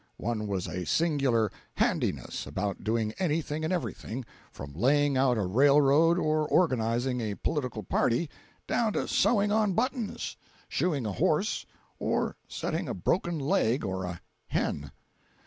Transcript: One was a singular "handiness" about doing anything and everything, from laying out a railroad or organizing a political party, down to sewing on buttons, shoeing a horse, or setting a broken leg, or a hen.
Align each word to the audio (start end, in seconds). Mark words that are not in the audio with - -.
One 0.17 0.47
was 0.47 0.67
a 0.67 0.83
singular 0.87 1.51
"handiness" 1.75 2.47
about 2.47 2.83
doing 2.83 3.11
anything 3.19 3.63
and 3.63 3.71
everything, 3.71 4.25
from 4.51 4.73
laying 4.73 5.15
out 5.15 5.37
a 5.37 5.45
railroad 5.45 6.17
or 6.17 6.47
organizing 6.49 7.21
a 7.21 7.35
political 7.35 7.83
party, 7.83 8.27
down 8.65 8.93
to 8.93 9.07
sewing 9.07 9.51
on 9.51 9.73
buttons, 9.73 10.37
shoeing 10.67 11.05
a 11.05 11.13
horse, 11.13 11.67
or 11.99 12.35
setting 12.47 12.89
a 12.89 12.95
broken 12.95 13.37
leg, 13.37 13.85
or 13.85 14.05
a 14.05 14.21
hen. 14.47 14.89